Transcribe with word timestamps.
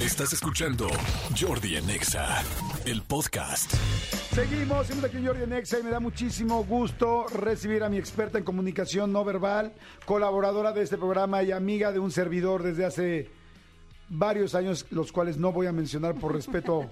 Estás 0.00 0.32
escuchando 0.32 0.88
Jordi 1.38 1.76
en 1.76 1.90
Exa, 1.90 2.42
el 2.86 3.02
podcast. 3.02 3.74
Seguimos, 4.34 4.86
seguimos 4.86 5.04
aquí 5.10 5.18
en 5.18 5.26
Jordi 5.26 5.46
Nexa 5.46 5.78
y 5.78 5.82
me 5.82 5.90
da 5.90 6.00
muchísimo 6.00 6.64
gusto 6.64 7.26
recibir 7.28 7.82
a 7.82 7.88
mi 7.88 7.98
experta 7.98 8.38
en 8.38 8.44
comunicación 8.44 9.12
no 9.12 9.24
verbal, 9.24 9.72
colaboradora 10.06 10.72
de 10.72 10.82
este 10.82 10.96
programa 10.96 11.42
y 11.42 11.52
amiga 11.52 11.92
de 11.92 11.98
un 11.98 12.10
servidor 12.10 12.62
desde 12.62 12.84
hace 12.86 13.30
varios 14.08 14.54
años, 14.54 14.86
los 14.90 15.12
cuales 15.12 15.36
no 15.36 15.52
voy 15.52 15.66
a 15.66 15.72
mencionar 15.72 16.14
por 16.14 16.32
respeto 16.34 16.90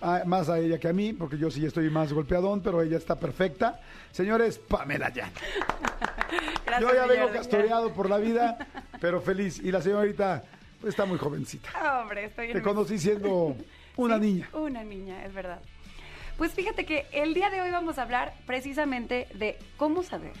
a- 0.00 0.22
más 0.24 0.48
a 0.48 0.58
ella 0.58 0.78
que 0.78 0.88
a 0.88 0.92
mí, 0.92 1.12
porque 1.12 1.36
yo 1.38 1.50
sí 1.50 1.64
estoy 1.66 1.90
más 1.90 2.12
golpeadón, 2.12 2.60
pero 2.60 2.80
ella 2.82 2.96
está 2.96 3.16
perfecta. 3.18 3.80
Señores, 4.12 4.58
Pamela 4.58 5.12
Yan. 5.12 5.30
Gracias, 6.66 6.80
Yo 6.80 6.94
ya 6.94 7.06
vengo 7.06 7.30
castoreado 7.32 7.92
por 7.92 8.08
la 8.08 8.18
vida, 8.18 8.56
pero 9.00 9.20
feliz. 9.20 9.58
Y 9.58 9.70
la 9.72 9.82
señorita 9.82 10.42
está 10.86 11.04
muy 11.04 11.18
jovencita. 11.18 11.68
Hombre, 12.00 12.26
estoy 12.26 12.52
Te 12.52 12.62
conocí 12.62 12.98
siendo 12.98 13.56
una 13.96 14.16
Sí, 14.18 14.20
niña. 14.20 14.48
Una 14.52 14.84
niña, 14.84 15.24
es 15.24 15.32
verdad. 15.34 15.60
Pues 16.38 16.52
fíjate 16.52 16.84
que 16.84 17.06
el 17.12 17.32
día 17.34 17.50
de 17.50 17.60
hoy 17.60 17.70
vamos 17.70 17.98
a 17.98 18.02
hablar 18.02 18.34
precisamente 18.46 19.28
de 19.34 19.56
cómo 19.76 20.02
saber 20.02 20.32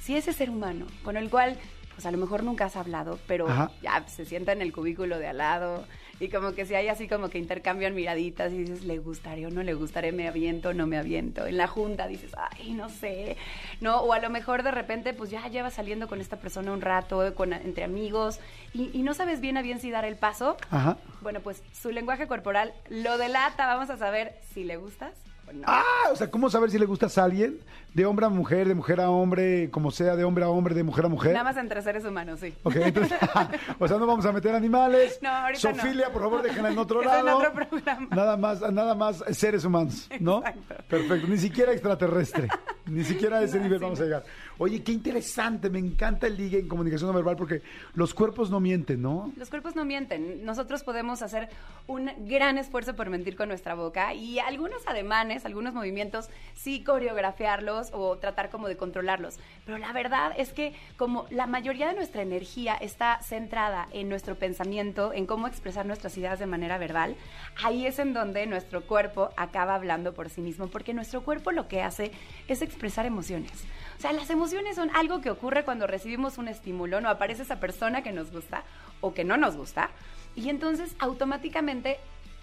si 0.00 0.16
ese 0.16 0.32
ser 0.32 0.50
humano 0.50 0.86
con 1.04 1.16
el 1.16 1.30
cual, 1.30 1.56
pues 1.94 2.06
a 2.06 2.10
lo 2.10 2.18
mejor 2.18 2.42
nunca 2.42 2.64
has 2.64 2.76
hablado, 2.76 3.18
pero 3.28 3.48
Ajá. 3.48 3.70
ya 3.82 4.06
se 4.08 4.24
sienta 4.24 4.52
en 4.52 4.62
el 4.62 4.72
cubículo 4.72 5.18
de 5.18 5.28
al 5.28 5.38
lado 5.38 5.84
y 6.20 6.28
como 6.28 6.52
que 6.52 6.66
si 6.66 6.74
hay 6.74 6.88
así 6.88 7.08
como 7.08 7.30
que 7.30 7.38
intercambian 7.38 7.94
miraditas 7.94 8.52
y 8.52 8.58
dices, 8.58 8.84
¿le 8.84 8.98
gustaré 8.98 9.46
o 9.46 9.50
no 9.50 9.62
le 9.62 9.74
gustaré? 9.74 10.12
¿Me 10.12 10.28
aviento 10.28 10.70
o 10.70 10.74
no 10.74 10.86
me 10.86 10.98
aviento? 10.98 11.46
En 11.46 11.56
la 11.56 11.66
junta 11.66 12.08
dices, 12.08 12.32
ay, 12.36 12.72
no 12.72 12.88
sé, 12.88 13.36
¿no? 13.80 14.00
O 14.00 14.12
a 14.12 14.18
lo 14.18 14.30
mejor 14.30 14.62
de 14.62 14.70
repente, 14.70 15.14
pues 15.14 15.30
ya 15.30 15.46
llevas 15.48 15.74
saliendo 15.74 16.08
con 16.08 16.20
esta 16.20 16.36
persona 16.36 16.72
un 16.72 16.80
rato, 16.80 17.34
con, 17.34 17.52
entre 17.52 17.84
amigos, 17.84 18.40
y, 18.74 18.90
y 18.92 19.02
no 19.02 19.14
sabes 19.14 19.40
bien 19.40 19.56
a 19.56 19.62
bien 19.62 19.80
si 19.80 19.90
dar 19.90 20.04
el 20.04 20.16
paso. 20.16 20.56
Ajá. 20.70 20.96
Bueno, 21.20 21.40
pues 21.40 21.62
su 21.72 21.90
lenguaje 21.90 22.26
corporal 22.26 22.72
lo 22.88 23.18
delata. 23.18 23.66
Vamos 23.66 23.90
a 23.90 23.96
saber 23.96 24.34
si 24.52 24.64
le 24.64 24.76
gustas 24.76 25.12
no. 25.52 25.64
Ah, 25.66 25.82
o 26.12 26.16
sea, 26.16 26.30
¿cómo 26.30 26.48
saber 26.50 26.70
si 26.70 26.78
le 26.78 26.86
gustas 26.86 27.16
a 27.18 27.24
alguien? 27.24 27.58
De 27.94 28.04
hombre 28.04 28.26
a 28.26 28.28
mujer, 28.28 28.68
de 28.68 28.74
mujer 28.74 29.00
a 29.00 29.10
hombre, 29.10 29.70
como 29.70 29.90
sea, 29.90 30.14
de 30.14 30.22
hombre 30.22 30.44
a 30.44 30.48
hombre, 30.48 30.74
de 30.74 30.82
mujer 30.84 31.06
a 31.06 31.08
mujer. 31.08 31.32
Nada 31.32 31.44
más 31.44 31.56
entre 31.56 31.80
seres 31.82 32.04
humanos, 32.04 32.38
sí. 32.40 32.54
Ok, 32.62 32.76
entonces, 32.76 33.18
o 33.78 33.88
sea, 33.88 33.96
no 33.98 34.06
vamos 34.06 34.24
a 34.26 34.32
meter 34.32 34.54
animales. 34.54 35.18
No, 35.22 35.30
ahorita 35.30 35.70
no. 35.72 35.76
Sofilia, 35.76 36.12
por 36.12 36.22
favor, 36.22 36.42
déjenla 36.42 36.70
en 36.70 36.78
otro 36.78 37.00
en 37.02 37.08
lado. 37.08 37.38
otro 37.38 37.52
programa. 37.52 38.08
Nada 38.14 38.36
más, 38.36 38.60
nada 38.72 38.94
más 38.94 39.24
seres 39.30 39.64
humanos, 39.64 40.08
¿no? 40.20 40.38
Exacto. 40.38 40.74
Perfecto, 40.88 41.26
ni 41.28 41.38
siquiera 41.38 41.72
extraterrestre, 41.72 42.48
ni 42.88 43.04
siquiera 43.04 43.38
a 43.38 43.42
ese 43.42 43.58
No, 43.58 43.64
nivel 43.64 43.78
vamos 43.78 43.98
no. 43.98 44.04
a 44.04 44.06
llegar. 44.06 44.24
Oye, 44.58 44.82
qué 44.82 44.92
interesante, 44.92 45.70
me 45.70 45.78
encanta 45.78 46.26
el 46.26 46.36
ligue 46.36 46.58
en 46.58 46.68
comunicación 46.68 47.08
no 47.08 47.14
verbal 47.14 47.36
porque 47.36 47.62
los 47.94 48.12
cuerpos 48.14 48.50
no 48.50 48.58
mienten, 48.60 49.00
¿no? 49.02 49.32
Los 49.36 49.50
cuerpos 49.50 49.76
no 49.76 49.84
mienten. 49.84 50.44
Nosotros 50.44 50.82
podemos 50.82 51.22
hacer 51.22 51.48
un 51.86 52.10
gran 52.26 52.58
esfuerzo 52.58 52.96
por 52.96 53.08
mentir 53.10 53.36
con 53.36 53.48
nuestra 53.48 53.74
boca 53.74 54.14
y 54.14 54.38
algunos 54.40 54.86
ademanes, 54.88 55.44
algunos 55.44 55.74
movimientos, 55.74 56.28
sí 56.54 56.82
coreografiarlos 56.82 57.90
o 57.92 58.16
tratar 58.18 58.50
como 58.50 58.68
de 58.68 58.76
controlarlos. 58.76 59.38
Pero 59.64 59.78
la 59.78 59.92
verdad 59.92 60.32
es 60.36 60.52
que 60.52 60.74
como 60.96 61.26
la 61.30 61.46
mayoría 61.46 61.88
de 61.88 61.94
nuestra 61.94 62.22
energía 62.22 62.74
está 62.74 63.20
centrada 63.22 63.88
en 63.92 64.08
nuestro 64.08 64.36
pensamiento, 64.36 65.12
en 65.12 65.26
cómo 65.26 65.46
expresar 65.46 65.86
nuestras 65.86 66.16
ideas 66.16 66.38
de 66.38 66.46
manera 66.46 66.78
verbal, 66.78 67.16
ahí 67.62 67.86
es 67.86 67.98
en 67.98 68.12
donde 68.14 68.46
nuestro 68.46 68.82
cuerpo 68.82 69.30
acaba 69.36 69.74
hablando 69.74 70.14
por 70.14 70.30
sí 70.30 70.40
mismo, 70.40 70.68
porque 70.68 70.94
nuestro 70.94 71.22
cuerpo 71.22 71.52
lo 71.52 71.68
que 71.68 71.82
hace 71.82 72.12
es 72.48 72.62
expresar 72.62 72.77
emociones. 73.06 73.52
O 73.96 74.00
sea, 74.00 74.12
las 74.12 74.30
emociones 74.30 74.76
son 74.76 74.90
algo 74.94 75.20
que 75.20 75.30
ocurre 75.30 75.64
cuando 75.64 75.86
recibimos 75.86 76.38
un 76.38 76.48
estímulo, 76.48 77.00
no 77.00 77.08
aparece 77.08 77.42
esa 77.42 77.58
persona 77.58 78.02
que 78.02 78.12
nos 78.12 78.30
gusta 78.30 78.62
o 79.00 79.12
que 79.12 79.24
no 79.24 79.36
nos 79.36 79.56
gusta, 79.56 79.90
y 80.36 80.48
entonces 80.50 80.94
automáticamente 80.98 81.98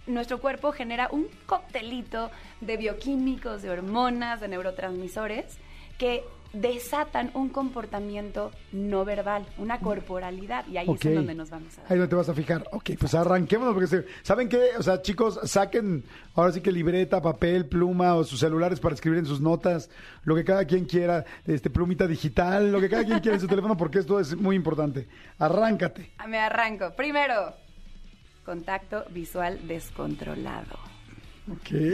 nuestro 0.08 0.39
cuerpo 0.39 0.72
genera 0.72 1.08
un 1.11 1.28
coctelito 1.45 2.30
de 2.61 2.78
bioquímicos, 2.78 3.61
de 3.61 3.69
hormonas, 3.69 4.41
de 4.41 4.47
neurotransmisores 4.47 5.58
que 5.97 6.23
desatan 6.62 7.32
un 7.34 7.50
comportamiento 7.50 8.52
no 8.72 9.06
verbal, 9.06 9.46
una 9.58 9.80
corporalidad, 9.80 10.66
y 10.68 10.78
ahí 10.78 10.88
es 10.90 11.06
en 11.06 11.16
donde 11.16 11.36
nos 11.36 11.50
vamos 11.50 11.78
a 11.78 11.82
dar. 11.84 11.94
Ahí 11.94 12.00
no 12.00 12.08
te 12.10 12.16
vas 12.16 12.30
a 12.30 12.34
fijar. 12.34 12.68
Ok, 12.72 12.92
pues 13.00 13.14
arranquémonos 13.14 13.74
porque 13.74 13.88
se- 13.88 14.06
¿saben 14.24 14.50
qué? 14.50 14.70
O 14.78 14.84
sea, 14.84 15.02
chicos, 15.02 15.40
saquen 15.44 16.04
ahora 16.34 16.52
sí 16.52 16.62
que 16.62 16.72
libreta, 16.72 17.22
papel, 17.22 17.66
pluma 17.68 18.16
o 18.16 18.24
sus 18.24 18.40
celulares 18.40 18.80
para 18.80 18.96
escribir 18.96 19.20
en 19.20 19.26
sus 19.26 19.42
notas, 19.42 19.90
lo 20.24 20.36
que 20.36 20.44
cada 20.44 20.66
quien 20.66 20.86
quiera, 20.86 21.26
este 21.46 21.70
plumita 21.70 22.08
digital, 22.08 22.72
lo 22.72 22.80
que 22.80 22.90
cada 22.90 23.04
quien 23.04 23.20
quiera 23.20 23.36
en 23.36 23.42
su 23.42 23.48
teléfono 23.48 23.76
porque 23.78 24.00
esto 24.00 24.20
es 24.20 24.36
muy 24.36 24.56
importante. 24.56 25.08
Arráncate. 25.40 26.12
Ah, 26.18 26.28
Me 26.28 26.40
arranco. 26.40 26.92
Primero, 26.96 27.54
contacto 28.46 29.04
visual 29.12 29.60
descontrolado. 29.68 30.78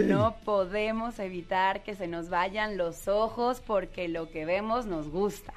No 0.08 0.36
podemos 0.46 1.20
evitar 1.20 1.84
que 1.84 1.96
se 1.96 2.08
nos 2.08 2.30
vayan 2.30 2.78
los 2.78 3.08
ojos 3.08 3.62
porque 3.66 4.08
lo 4.08 4.30
que 4.32 4.46
vemos 4.46 4.86
nos 4.86 5.10
gusta, 5.10 5.54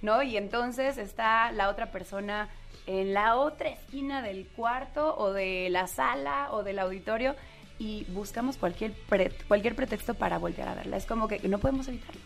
¿no? 0.00 0.22
Y 0.22 0.36
entonces 0.36 0.98
está 0.98 1.52
la 1.52 1.68
otra 1.68 1.92
persona 1.92 2.48
en 2.86 3.14
la 3.14 3.36
otra 3.36 3.68
esquina 3.68 4.22
del 4.22 4.46
cuarto 4.48 5.16
o 5.16 5.32
de 5.32 5.68
la 5.70 5.86
sala 5.86 6.48
o 6.50 6.64
del 6.64 6.80
auditorio 6.80 7.36
y 7.78 8.04
buscamos 8.08 8.56
cualquier, 8.56 8.92
pre- 9.08 9.30
cualquier 9.46 9.76
pretexto 9.76 10.14
para 10.14 10.38
voltear 10.38 10.68
a 10.68 10.74
verla. 10.74 10.96
Es 10.96 11.06
como 11.06 11.28
que 11.28 11.38
no 11.48 11.58
podemos 11.58 11.86
evitarlo. 11.88 12.20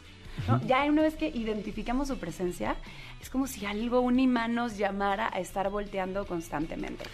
¿no? 0.48 0.60
Ya 0.66 0.82
una 0.84 1.02
vez 1.02 1.14
que 1.14 1.28
identificamos 1.28 2.08
su 2.08 2.18
presencia, 2.18 2.76
es 3.20 3.28
como 3.30 3.46
si 3.46 3.64
algo, 3.66 4.00
un 4.00 4.18
imán 4.18 4.54
nos 4.54 4.76
llamara 4.78 5.30
a 5.32 5.40
estar 5.40 5.68
volteando 5.70 6.26
constantemente. 6.26 7.04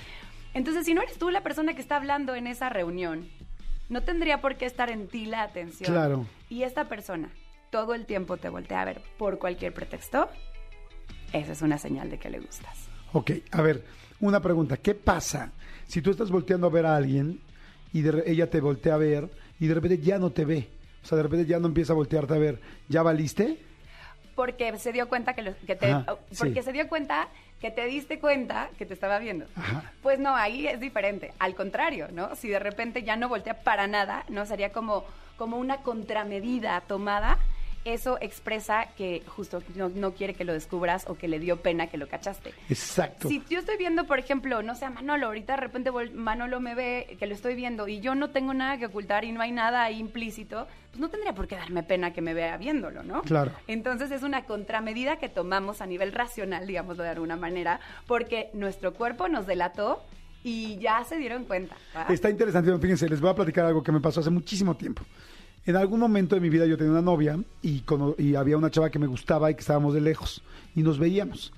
Entonces, 0.54 0.84
si 0.86 0.92
no 0.94 1.02
eres 1.02 1.18
tú 1.18 1.30
la 1.30 1.40
persona 1.40 1.74
que 1.74 1.80
está 1.80 1.96
hablando 1.96 2.34
en 2.34 2.46
esa 2.46 2.68
reunión, 2.68 3.28
no 3.92 4.02
tendría 4.02 4.40
por 4.40 4.56
qué 4.56 4.66
estar 4.66 4.90
en 4.90 5.06
ti 5.06 5.26
la 5.26 5.42
atención. 5.42 5.92
Claro. 5.92 6.26
Y 6.48 6.62
esta 6.64 6.88
persona 6.88 7.30
todo 7.70 7.94
el 7.94 8.06
tiempo 8.06 8.36
te 8.38 8.48
voltea 8.48 8.80
a 8.82 8.84
ver 8.84 9.00
por 9.18 9.38
cualquier 9.38 9.72
pretexto, 9.72 10.28
esa 11.32 11.52
es 11.52 11.62
una 11.62 11.78
señal 11.78 12.10
de 12.10 12.18
que 12.18 12.28
le 12.30 12.40
gustas. 12.40 12.88
Ok, 13.12 13.30
a 13.50 13.62
ver, 13.62 13.84
una 14.20 14.40
pregunta. 14.40 14.76
¿Qué 14.76 14.94
pasa 14.94 15.52
si 15.86 16.02
tú 16.02 16.10
estás 16.10 16.30
volteando 16.30 16.66
a 16.66 16.70
ver 16.70 16.86
a 16.86 16.96
alguien 16.96 17.40
y 17.92 18.02
de 18.02 18.24
ella 18.26 18.48
te 18.50 18.60
voltea 18.60 18.94
a 18.94 18.98
ver 18.98 19.30
y 19.60 19.66
de 19.66 19.74
repente 19.74 19.98
ya 19.98 20.18
no 20.18 20.30
te 20.30 20.44
ve? 20.44 20.68
O 21.02 21.06
sea, 21.06 21.16
de 21.16 21.22
repente 21.24 21.46
ya 21.46 21.58
no 21.58 21.66
empieza 21.66 21.92
a 21.92 21.96
voltearte 21.96 22.34
a 22.34 22.38
ver. 22.38 22.60
¿Ya 22.88 23.02
valiste? 23.02 23.58
Porque 24.34 24.76
se 24.78 24.92
dio 24.92 25.08
cuenta 25.08 25.34
que, 25.34 25.42
lo- 25.42 25.56
que 25.66 25.76
te, 25.76 25.90
Ajá, 25.90 26.16
porque 26.38 26.60
sí. 26.60 26.62
se 26.62 26.72
dio 26.72 26.88
cuenta 26.88 27.28
que 27.62 27.70
te 27.70 27.86
diste 27.86 28.18
cuenta 28.18 28.70
que 28.76 28.84
te 28.84 28.92
estaba 28.92 29.20
viendo. 29.20 29.46
Ajá. 29.54 29.92
Pues 30.02 30.18
no, 30.18 30.34
ahí 30.34 30.66
es 30.66 30.80
diferente. 30.80 31.32
Al 31.38 31.54
contrario, 31.54 32.08
¿no? 32.10 32.34
Si 32.34 32.48
de 32.48 32.58
repente 32.58 33.04
ya 33.04 33.14
no 33.14 33.28
voltea 33.28 33.62
para 33.62 33.86
nada, 33.86 34.24
¿no? 34.28 34.44
Sería 34.46 34.72
como, 34.72 35.04
como 35.36 35.58
una 35.58 35.78
contramedida 35.78 36.80
tomada. 36.80 37.38
Eso 37.84 38.18
expresa 38.20 38.86
que 38.96 39.22
justo 39.26 39.62
no, 39.74 39.88
no 39.88 40.12
quiere 40.12 40.34
que 40.34 40.44
lo 40.44 40.52
descubras 40.52 41.04
o 41.08 41.14
que 41.14 41.26
le 41.26 41.40
dio 41.40 41.62
pena 41.62 41.88
que 41.88 41.96
lo 41.96 42.08
cachaste. 42.08 42.54
Exacto. 42.68 43.28
Si 43.28 43.42
yo 43.48 43.58
estoy 43.58 43.76
viendo, 43.76 44.06
por 44.06 44.18
ejemplo, 44.18 44.62
no 44.62 44.74
sé, 44.74 44.84
a 44.84 44.90
Manolo, 44.90 45.26
ahorita 45.26 45.54
de 45.54 45.60
repente 45.60 45.90
Manolo 46.14 46.60
me 46.60 46.74
ve 46.74 47.16
que 47.18 47.26
lo 47.26 47.34
estoy 47.34 47.54
viendo 47.54 47.88
y 47.88 48.00
yo 48.00 48.14
no 48.14 48.30
tengo 48.30 48.54
nada 48.54 48.78
que 48.78 48.86
ocultar 48.86 49.24
y 49.24 49.32
no 49.32 49.42
hay 49.42 49.50
nada 49.50 49.82
ahí 49.82 49.98
implícito, 49.98 50.68
pues 50.90 51.00
no 51.00 51.08
tendría 51.08 51.34
por 51.34 51.48
qué 51.48 51.56
darme 51.56 51.82
pena 51.82 52.12
que 52.12 52.22
me 52.22 52.34
vea 52.34 52.56
viéndolo, 52.56 53.02
¿no? 53.02 53.22
Claro. 53.22 53.52
Entonces 53.66 54.10
es 54.12 54.22
una 54.22 54.44
contramedida 54.44 55.16
que 55.16 55.28
tomamos 55.28 55.80
a 55.80 55.86
nivel 55.86 56.12
racional, 56.12 56.66
digámoslo 56.66 57.02
de 57.02 57.10
alguna 57.10 57.36
manera, 57.36 57.80
porque 58.06 58.50
nuestro 58.52 58.94
cuerpo 58.94 59.28
nos 59.28 59.46
delató 59.46 60.04
y 60.44 60.78
ya 60.78 61.02
se 61.04 61.16
dieron 61.16 61.44
cuenta. 61.44 61.76
Está 62.08 62.30
interesante, 62.30 62.76
fíjense, 62.78 63.08
les 63.08 63.20
voy 63.20 63.30
a 63.30 63.34
platicar 63.34 63.64
algo 63.64 63.82
que 63.82 63.92
me 63.92 64.00
pasó 64.00 64.20
hace 64.20 64.30
muchísimo 64.30 64.76
tiempo. 64.76 65.02
En 65.64 65.76
algún 65.76 66.00
momento 66.00 66.34
de 66.34 66.40
mi 66.40 66.48
vida 66.48 66.66
yo 66.66 66.76
tenía 66.76 66.92
una 66.92 67.02
novia 67.02 67.38
y, 67.62 67.82
y 68.18 68.34
había 68.34 68.56
una 68.56 68.70
chava 68.70 68.90
que 68.90 68.98
me 68.98 69.06
gustaba 69.06 69.50
y 69.50 69.54
que 69.54 69.60
estábamos 69.60 69.94
de 69.94 70.00
lejos 70.00 70.42
y 70.74 70.82
nos 70.82 70.98
veíamos. 70.98 71.52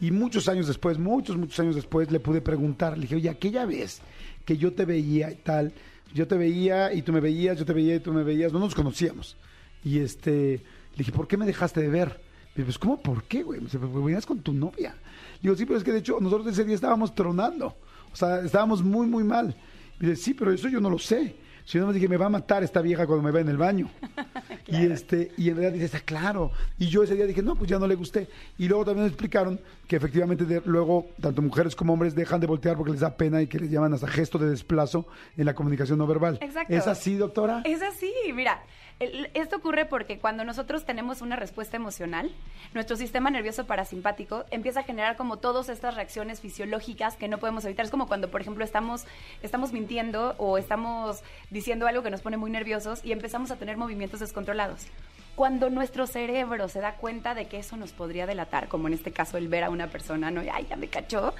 Y 0.00 0.10
muchos 0.10 0.48
años 0.48 0.66
después, 0.66 0.98
muchos, 0.98 1.38
muchos 1.38 1.58
años 1.60 1.74
después, 1.74 2.10
le 2.10 2.20
pude 2.20 2.42
preguntar, 2.42 2.96
le 2.98 3.02
dije, 3.02 3.16
oye, 3.16 3.30
aquella 3.30 3.64
vez 3.64 4.02
que 4.44 4.58
yo 4.58 4.74
te 4.74 4.84
veía 4.84 5.30
y 5.30 5.36
tal, 5.36 5.72
yo 6.12 6.26
te 6.28 6.36
veía 6.36 6.92
y 6.92 7.00
tú 7.00 7.12
me 7.12 7.20
veías, 7.20 7.58
yo 7.58 7.64
te 7.64 7.72
veía 7.72 7.94
y 7.94 8.00
tú 8.00 8.12
me 8.12 8.22
veías, 8.22 8.52
no 8.52 8.58
nos 8.58 8.74
conocíamos. 8.74 9.36
Y 9.82 10.00
este, 10.00 10.62
le 10.92 10.98
dije, 10.98 11.12
¿por 11.12 11.26
qué 11.26 11.38
me 11.38 11.46
dejaste 11.46 11.80
de 11.80 11.88
ver? 11.88 12.20
Y 12.56 12.62
pues, 12.62 12.78
¿cómo 12.78 13.00
por 13.00 13.24
qué, 13.24 13.42
güey? 13.42 13.60
Me 13.60 13.68
"Pues, 13.68 14.04
venías 14.04 14.26
con 14.26 14.40
tu 14.40 14.52
novia. 14.52 14.94
Digo, 15.42 15.54
sí, 15.56 15.64
pero 15.64 15.78
es 15.78 15.84
que 15.84 15.92
de 15.92 15.98
hecho 15.98 16.18
nosotros 16.20 16.46
ese 16.48 16.64
día 16.64 16.74
estábamos 16.74 17.14
tronando. 17.14 17.76
O 18.12 18.16
sea, 18.16 18.40
estábamos 18.40 18.82
muy, 18.82 19.06
muy 19.06 19.24
mal. 19.24 19.56
Y 20.00 20.06
dice, 20.06 20.16
sí, 20.22 20.34
pero 20.34 20.52
eso 20.52 20.68
yo 20.68 20.80
no 20.80 20.90
lo 20.90 20.98
sé. 20.98 21.36
Si 21.66 21.76
no 21.78 21.86
me 21.88 21.92
dije, 21.92 22.08
me 22.08 22.16
va 22.16 22.26
a 22.26 22.30
matar 22.30 22.62
esta 22.64 22.80
vieja 22.80 23.06
cuando 23.06 23.22
me 23.22 23.30
ve 23.32 23.40
en 23.40 23.48
el 23.50 23.58
baño. 23.58 23.90
Y 24.68 24.84
este, 24.84 25.30
y 25.36 25.48
en 25.50 25.54
realidad 25.58 25.74
dices, 25.74 25.94
está 25.94 26.00
claro. 26.04 26.50
Y 26.76 26.88
yo 26.88 27.04
ese 27.04 27.14
día 27.14 27.24
dije, 27.24 27.40
no, 27.40 27.54
pues 27.54 27.70
ya 27.70 27.78
no 27.78 27.86
le 27.86 27.94
gusté. 27.94 28.26
Y 28.58 28.66
luego 28.66 28.84
también 28.84 29.04
me 29.04 29.08
explicaron 29.08 29.60
que 29.86 29.94
efectivamente 29.94 30.44
de- 30.44 30.60
luego 30.64 31.06
tanto 31.20 31.40
mujeres 31.40 31.76
como 31.76 31.92
hombres 31.92 32.16
dejan 32.16 32.40
de 32.40 32.48
voltear 32.48 32.76
porque 32.76 32.90
les 32.90 33.00
da 33.00 33.16
pena 33.16 33.40
y 33.40 33.46
que 33.46 33.60
les 33.60 33.70
llaman 33.70 33.94
hasta 33.94 34.08
gesto 34.08 34.38
de 34.38 34.50
desplazo 34.50 35.06
en 35.36 35.44
la 35.46 35.54
comunicación 35.54 35.98
no 35.98 36.06
verbal. 36.08 36.40
Exacto. 36.42 36.74
¿Es 36.74 36.88
así, 36.88 37.14
doctora? 37.14 37.62
Es 37.64 37.80
así, 37.80 38.12
mira. 38.34 38.60
Esto 38.98 39.56
ocurre 39.56 39.84
porque 39.84 40.18
cuando 40.18 40.42
nosotros 40.44 40.86
tenemos 40.86 41.20
una 41.20 41.36
respuesta 41.36 41.76
emocional, 41.76 42.30
nuestro 42.72 42.96
sistema 42.96 43.28
nervioso 43.28 43.66
parasimpático 43.66 44.46
empieza 44.50 44.80
a 44.80 44.84
generar 44.84 45.16
como 45.16 45.36
todas 45.36 45.68
estas 45.68 45.96
reacciones 45.96 46.40
fisiológicas 46.40 47.14
que 47.16 47.28
no 47.28 47.36
podemos 47.36 47.66
evitar. 47.66 47.84
Es 47.84 47.90
como 47.90 48.06
cuando, 48.08 48.30
por 48.30 48.40
ejemplo, 48.40 48.64
estamos, 48.64 49.04
estamos 49.42 49.74
mintiendo 49.74 50.34
o 50.38 50.56
estamos 50.56 51.22
diciendo 51.50 51.86
algo 51.86 52.02
que 52.02 52.10
nos 52.10 52.22
pone 52.22 52.38
muy 52.38 52.50
nerviosos 52.50 53.04
y 53.04 53.12
empezamos 53.12 53.50
a 53.50 53.56
tener 53.56 53.76
movimientos 53.76 54.20
descontrolados. 54.20 54.86
Cuando 55.34 55.68
nuestro 55.68 56.06
cerebro 56.06 56.66
se 56.68 56.80
da 56.80 56.94
cuenta 56.94 57.34
de 57.34 57.48
que 57.48 57.58
eso 57.58 57.76
nos 57.76 57.92
podría 57.92 58.24
delatar, 58.24 58.68
como 58.68 58.88
en 58.88 58.94
este 58.94 59.12
caso 59.12 59.36
el 59.36 59.48
ver 59.48 59.64
a 59.64 59.68
una 59.68 59.88
persona, 59.88 60.30
¿no? 60.30 60.40
Ay, 60.50 60.66
ya 60.70 60.76
me 60.76 60.88
cachó. 60.88 61.34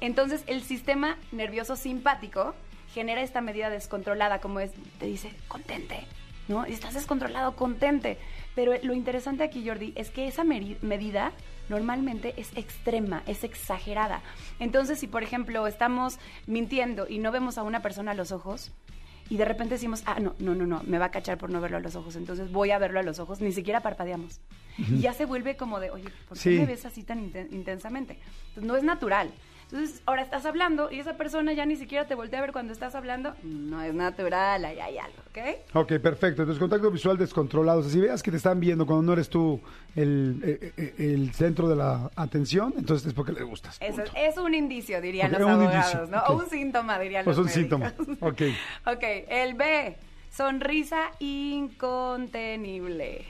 Entonces 0.00 0.44
el 0.46 0.62
sistema 0.62 1.18
nervioso 1.30 1.76
simpático 1.76 2.54
genera 2.94 3.20
esta 3.20 3.42
medida 3.42 3.68
descontrolada, 3.68 4.40
como 4.40 4.60
es, 4.60 4.72
te 4.98 5.04
dice, 5.04 5.30
contente, 5.48 6.06
¿no? 6.48 6.66
Y 6.66 6.72
estás 6.72 6.94
descontrolado, 6.94 7.56
contente. 7.56 8.18
Pero 8.54 8.72
lo 8.82 8.92
interesante 8.94 9.44
aquí, 9.44 9.66
Jordi, 9.66 9.92
es 9.96 10.10
que 10.10 10.26
esa 10.26 10.44
medida 10.44 11.32
normalmente 11.68 12.34
es 12.36 12.50
extrema, 12.56 13.22
es 13.26 13.44
exagerada. 13.44 14.20
Entonces, 14.58 14.98
si 14.98 15.06
por 15.06 15.22
ejemplo 15.22 15.66
estamos 15.66 16.18
mintiendo 16.46 17.08
y 17.08 17.18
no 17.18 17.32
vemos 17.32 17.56
a 17.58 17.62
una 17.62 17.80
persona 17.80 18.10
a 18.10 18.14
los 18.14 18.32
ojos, 18.32 18.72
y 19.30 19.36
de 19.38 19.44
repente 19.46 19.74
decimos, 19.74 20.02
ah, 20.04 20.18
no, 20.20 20.34
no, 20.40 20.54
no, 20.54 20.66
no, 20.66 20.82
me 20.84 20.98
va 20.98 21.06
a 21.06 21.10
cachar 21.10 21.38
por 21.38 21.48
no 21.48 21.60
verlo 21.60 21.78
a 21.78 21.80
los 21.80 21.94
ojos, 21.96 22.16
entonces 22.16 22.52
voy 22.52 22.70
a 22.72 22.78
verlo 22.78 23.00
a 23.00 23.02
los 23.02 23.18
ojos, 23.18 23.40
ni 23.40 23.52
siquiera 23.52 23.80
parpadeamos. 23.80 24.40
Y 24.76 24.98
ya 24.98 25.14
se 25.14 25.24
vuelve 25.24 25.56
como 25.56 25.80
de, 25.80 25.90
oye, 25.90 26.08
¿por 26.28 26.36
qué 26.36 26.42
Sí. 26.42 26.50
me 26.58 26.66
ves 26.66 26.84
así 26.84 27.02
tan 27.02 27.18
inten- 27.32 27.50
intensamente? 27.52 28.18
Entonces, 28.48 28.64
no 28.64 28.76
es 28.76 28.82
natural. 28.82 29.30
Entonces, 29.72 30.02
ahora 30.04 30.20
estás 30.20 30.44
hablando 30.44 30.92
y 30.92 31.00
esa 31.00 31.16
persona 31.16 31.54
ya 31.54 31.64
ni 31.64 31.76
siquiera 31.76 32.06
te 32.06 32.14
voltea 32.14 32.40
a 32.40 32.42
ver 32.42 32.52
cuando 32.52 32.74
estás 32.74 32.94
hablando. 32.94 33.32
No 33.42 33.80
es 33.80 33.94
natural, 33.94 34.62
ahí 34.66 34.78
hay 34.78 34.98
algo, 34.98 35.16
¿ok? 35.30 35.38
Ok, 35.72 35.94
perfecto. 35.98 36.42
Entonces, 36.42 36.60
contacto 36.60 36.90
visual 36.90 37.16
descontrolado. 37.16 37.80
O 37.80 37.82
sea, 37.82 37.90
si 37.90 37.98
veas 37.98 38.22
que 38.22 38.30
te 38.30 38.36
están 38.36 38.60
viendo 38.60 38.84
cuando 38.84 39.02
no 39.02 39.14
eres 39.14 39.30
tú 39.30 39.62
el, 39.96 40.42
eh, 40.44 40.74
eh, 40.76 40.94
el 40.98 41.32
centro 41.32 41.70
de 41.70 41.76
la 41.76 42.10
atención, 42.16 42.74
entonces 42.76 43.06
es 43.06 43.14
porque 43.14 43.32
le 43.32 43.44
gustas. 43.44 43.78
Eso 43.80 44.02
es 44.14 44.36
un 44.36 44.54
indicio, 44.54 45.00
dirían 45.00 45.32
Ok, 45.32 45.40
los 45.40 45.48
abogados, 45.48 45.94
indicio, 45.94 46.06
¿no? 46.14 46.22
O 46.24 46.36
un 46.36 46.50
síntoma, 46.50 46.98
dirían 46.98 47.24
Pues 47.24 47.38
los 47.38 47.46
un 47.46 47.52
síntoma. 47.52 47.94
Ok. 48.20 48.42
ok, 48.86 49.04
el 49.28 49.54
B, 49.54 49.96
sonrisa 50.28 51.12
incontenible. 51.18 53.24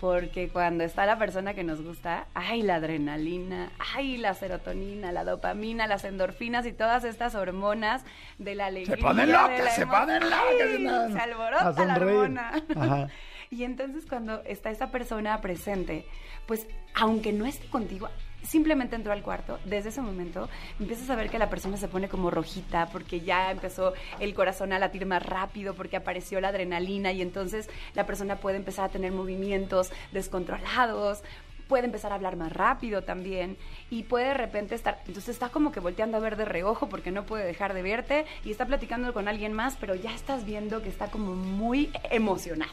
Porque 0.00 0.48
cuando 0.48 0.82
está 0.82 1.04
la 1.04 1.18
persona 1.18 1.52
que 1.52 1.62
nos 1.62 1.82
gusta, 1.82 2.26
ay, 2.34 2.62
la 2.62 2.76
adrenalina, 2.76 3.70
ay, 3.94 4.16
la 4.16 4.32
serotonina, 4.32 5.12
la 5.12 5.24
dopamina, 5.24 5.86
las 5.86 6.04
endorfinas 6.04 6.64
y 6.64 6.72
todas 6.72 7.04
estas 7.04 7.34
hormonas 7.34 8.02
de 8.38 8.54
la 8.54 8.66
alegría. 8.66 8.96
ponen 8.96 9.26
de 9.26 9.32
locas, 9.32 9.74
se 9.74 9.86
ponen 9.86 10.22
locas. 10.22 11.12
Se 11.12 11.18
alborota 11.18 11.84
la 11.84 11.94
hormona. 11.94 12.52
Ajá. 12.76 13.08
Y 13.52 13.64
entonces 13.64 14.06
cuando 14.06 14.44
está 14.44 14.70
esa 14.70 14.92
persona 14.92 15.40
presente, 15.40 16.06
pues 16.46 16.68
aunque 16.94 17.32
no 17.32 17.46
esté 17.46 17.66
contigo, 17.66 18.08
simplemente 18.42 18.96
entró 18.96 19.12
al 19.12 19.22
cuarto, 19.22 19.58
desde 19.64 19.90
ese 19.90 20.00
momento 20.00 20.48
empiezas 20.78 21.08
a 21.10 21.16
ver 21.16 21.30
que 21.30 21.38
la 21.38 21.50
persona 21.50 21.76
se 21.76 21.88
pone 21.88 22.08
como 22.08 22.30
rojita 22.30 22.88
porque 22.92 23.20
ya 23.20 23.50
empezó 23.50 23.92
el 24.18 24.34
corazón 24.34 24.72
a 24.72 24.78
latir 24.78 25.06
más 25.06 25.24
rápido, 25.24 25.74
porque 25.74 25.96
apareció 25.96 26.40
la 26.40 26.48
adrenalina 26.48 27.12
y 27.12 27.22
entonces 27.22 27.68
la 27.94 28.06
persona 28.06 28.36
puede 28.36 28.56
empezar 28.56 28.86
a 28.86 28.88
tener 28.88 29.12
movimientos 29.12 29.90
descontrolados, 30.12 31.22
puede 31.68 31.86
empezar 31.86 32.10
a 32.10 32.16
hablar 32.16 32.36
más 32.36 32.52
rápido 32.52 33.02
también 33.02 33.56
y 33.90 34.02
puede 34.02 34.26
de 34.26 34.34
repente 34.34 34.74
estar, 34.74 34.98
entonces 35.06 35.28
está 35.28 35.50
como 35.50 35.70
que 35.70 35.78
volteando 35.78 36.16
a 36.16 36.20
ver 36.20 36.36
de 36.36 36.44
reojo 36.44 36.88
porque 36.88 37.12
no 37.12 37.24
puede 37.26 37.46
dejar 37.46 37.74
de 37.74 37.82
verte 37.82 38.26
y 38.44 38.50
está 38.50 38.66
platicando 38.66 39.12
con 39.14 39.28
alguien 39.28 39.52
más, 39.52 39.76
pero 39.76 39.94
ya 39.94 40.12
estás 40.12 40.44
viendo 40.44 40.82
que 40.82 40.88
está 40.88 41.10
como 41.10 41.34
muy 41.34 41.90
emocionado. 42.10 42.72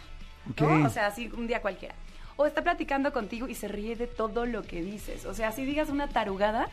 ¿no? 0.59 0.85
O 0.85 0.89
sea, 0.89 1.07
así 1.07 1.29
un 1.35 1.45
día 1.45 1.61
cualquiera. 1.61 1.93
O 2.37 2.45
está 2.45 2.63
platicando 2.63 3.11
contigo 3.11 3.47
y 3.47 3.55
se 3.55 3.67
ríe 3.67 3.95
de 3.95 4.07
todo 4.07 4.45
lo 4.45 4.61
que 4.61 4.81
dices. 4.81 5.25
O 5.25 5.33
sea, 5.33 5.51
si 5.51 5.65
digas 5.65 5.89
una 5.89 6.07
tarugada, 6.07 6.69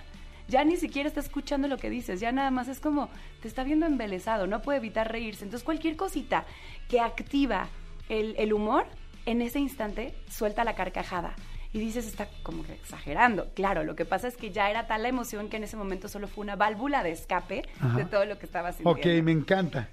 ya 0.46 0.64
ni 0.64 0.76
siquiera 0.76 1.08
está 1.08 1.20
escuchando 1.20 1.68
lo 1.68 1.78
que 1.78 1.90
dices, 1.90 2.20
ya 2.20 2.30
nada 2.32 2.50
más 2.50 2.68
es 2.68 2.80
como 2.80 3.08
te 3.40 3.48
está 3.48 3.64
viendo 3.64 3.86
embelesado, 3.86 4.46
no 4.46 4.62
puede 4.62 4.78
evitar 4.78 5.10
reírse. 5.10 5.44
Entonces 5.44 5.64
cualquier 5.64 5.96
cosita 5.96 6.44
que 6.88 7.00
activa 7.00 7.68
el, 8.08 8.34
el 8.38 8.52
humor, 8.52 8.86
en 9.26 9.40
ese 9.40 9.58
instante 9.58 10.14
suelta 10.28 10.64
la 10.64 10.74
carcajada. 10.74 11.34
Y 11.72 11.80
dices, 11.80 12.06
está 12.06 12.28
como 12.44 12.62
que 12.62 12.72
exagerando. 12.74 13.48
Claro, 13.54 13.82
lo 13.82 13.96
que 13.96 14.04
pasa 14.04 14.28
es 14.28 14.36
que 14.36 14.52
ya 14.52 14.70
era 14.70 14.86
tal 14.86 15.02
la 15.02 15.08
emoción 15.08 15.48
que 15.48 15.56
en 15.56 15.64
ese 15.64 15.76
momento 15.76 16.06
solo 16.06 16.28
fue 16.28 16.42
una 16.42 16.54
válvula 16.54 17.02
de 17.02 17.10
escape 17.10 17.62
Ajá. 17.80 17.98
de 17.98 18.04
todo 18.04 18.24
lo 18.26 18.38
que 18.38 18.46
estaba 18.46 18.70
sintiendo. 18.72 19.00
Ok, 19.00 19.24
me 19.24 19.32
encanta. 19.32 19.88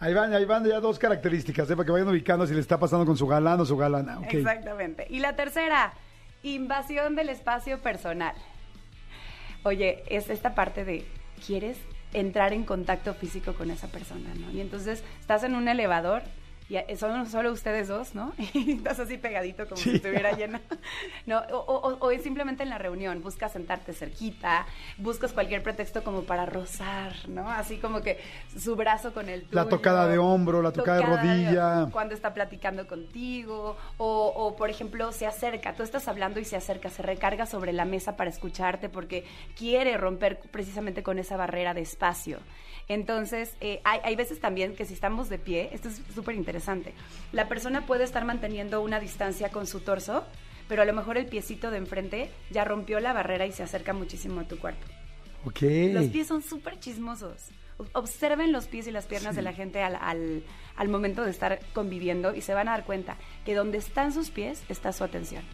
Ahí 0.00 0.14
van, 0.14 0.32
ahí 0.32 0.46
van 0.46 0.64
ya 0.64 0.80
dos 0.80 0.98
características, 0.98 1.70
¿eh? 1.70 1.76
para 1.76 1.84
que 1.84 1.92
vayan 1.92 2.08
ubicando 2.08 2.46
si 2.46 2.54
le 2.54 2.60
está 2.60 2.80
pasando 2.80 3.04
con 3.04 3.18
su 3.18 3.26
galán 3.26 3.60
o 3.60 3.66
su 3.66 3.76
galana. 3.76 4.18
Exactamente. 4.30 5.06
Y 5.10 5.20
la 5.20 5.36
tercera, 5.36 5.92
invasión 6.42 7.16
del 7.16 7.28
espacio 7.28 7.80
personal. 7.80 8.34
Oye, 9.62 10.02
es 10.08 10.30
esta 10.30 10.54
parte 10.54 10.86
de, 10.86 11.06
¿quieres 11.46 11.76
entrar 12.14 12.54
en 12.54 12.64
contacto 12.64 13.12
físico 13.12 13.52
con 13.52 13.70
esa 13.70 13.88
persona, 13.88 14.30
no? 14.34 14.50
Y 14.52 14.62
entonces 14.62 15.04
estás 15.20 15.44
en 15.44 15.54
un 15.54 15.68
elevador 15.68 16.22
y 16.70 16.96
son 16.96 17.26
solo 17.26 17.50
ustedes 17.52 17.88
dos, 17.88 18.14
¿no? 18.14 18.32
Y 18.54 18.72
estás 18.72 19.00
así 19.00 19.18
pegadito 19.18 19.64
como 19.64 19.76
Sí. 19.76 19.90
si 19.90 19.96
estuviera 19.96 20.32
llena. 20.32 20.60
No, 21.26 21.38
o, 21.52 21.58
o- 21.58 21.98
o 22.06 22.10
es 22.10 22.22
simplemente 22.22 22.62
en 22.62 22.70
la 22.70 22.78
reunión, 22.78 23.22
buscas 23.22 23.52
sentarte 23.52 23.92
cerquita, 23.92 24.66
buscas 24.98 25.32
cualquier 25.32 25.62
pretexto 25.62 26.02
como 26.02 26.22
para 26.22 26.46
rozar, 26.46 27.12
¿no? 27.28 27.48
Así 27.50 27.76
como 27.78 28.00
que 28.00 28.18
su 28.56 28.74
brazo 28.76 29.12
con 29.12 29.28
el 29.28 29.46
La 29.50 29.64
tuyo. 29.64 29.76
tocada 29.76 30.06
de 30.08 30.18
hombro, 30.18 30.62
la 30.62 30.72
tocada 30.72 30.98
de 30.98 31.06
rodilla. 31.06 31.88
Cuando 31.92 32.14
está 32.14 32.32
platicando 32.34 32.86
contigo, 32.86 33.76
o, 33.98 34.32
o, 34.34 34.56
por 34.56 34.70
ejemplo 34.70 35.12
se 35.12 35.26
acerca, 35.26 35.74
tú 35.74 35.82
estás 35.82 36.08
hablando 36.08 36.40
y 36.40 36.44
se 36.44 36.56
acerca, 36.56 36.88
se 36.90 37.02
recarga 37.02 37.46
sobre 37.46 37.72
la 37.72 37.84
mesa 37.84 38.16
para 38.16 38.30
escucharte 38.30 38.88
porque 38.88 39.24
quiere 39.56 39.96
romper 39.96 40.38
precisamente 40.50 41.02
con 41.02 41.18
esa 41.18 41.36
barrera 41.36 41.74
de 41.74 41.82
espacio. 41.82 42.38
Entonces, 42.90 43.54
eh, 43.60 43.80
hay, 43.84 44.00
hay 44.02 44.16
veces 44.16 44.40
también 44.40 44.74
que 44.74 44.84
si 44.84 44.94
estamos 44.94 45.28
de 45.28 45.38
pie, 45.38 45.70
esto 45.72 45.88
es 45.88 46.02
súper 46.12 46.34
interesante, 46.34 46.92
la 47.30 47.46
persona 47.48 47.86
puede 47.86 48.02
estar 48.02 48.24
manteniendo 48.24 48.82
una 48.82 48.98
distancia 48.98 49.48
con 49.50 49.68
su 49.68 49.78
torso, 49.78 50.24
pero 50.68 50.82
a 50.82 50.84
lo 50.84 50.92
mejor 50.92 51.16
el 51.16 51.26
piecito 51.26 51.70
de 51.70 51.78
enfrente 51.78 52.30
ya 52.50 52.64
rompió 52.64 52.98
la 52.98 53.12
barrera 53.12 53.46
y 53.46 53.52
se 53.52 53.62
acerca 53.62 53.92
muchísimo 53.92 54.40
a 54.40 54.44
tu 54.48 54.58
cuerpo. 54.58 54.84
Ok. 55.44 55.62
Los 55.92 56.06
pies 56.08 56.26
son 56.26 56.42
súper 56.42 56.80
chismosos. 56.80 57.50
Observen 57.92 58.50
los 58.50 58.66
pies 58.66 58.88
y 58.88 58.90
las 58.90 59.06
piernas 59.06 59.36
de 59.36 59.42
la 59.42 59.52
gente 59.52 59.82
al, 59.84 59.94
al- 59.94 60.42
al 60.74 60.88
momento 60.88 61.24
de 61.24 61.30
estar 61.30 61.60
conviviendo 61.72 62.34
y 62.34 62.40
se 62.40 62.54
van 62.54 62.66
a 62.66 62.72
dar 62.72 62.84
cuenta 62.84 63.16
que 63.44 63.54
donde 63.54 63.78
están 63.78 64.12
sus 64.12 64.30
pies 64.30 64.62
está 64.68 64.92
su 64.92 65.04
atención. 65.04 65.44